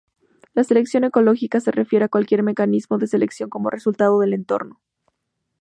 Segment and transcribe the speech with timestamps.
[0.55, 4.79] La selección ecológica se refiere a cualquier mecanismo de selección como resultado del entorno.